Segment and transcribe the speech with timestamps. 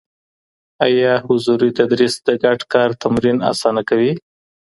[0.85, 4.11] ايا حضوري تدريس د ګډ کار تمرین اسانه کوي؟